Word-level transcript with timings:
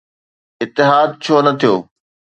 اتحاد 0.63 1.09
ڇو 1.23 1.35
نه 1.45 1.51
ٿيو؟ 1.59 1.73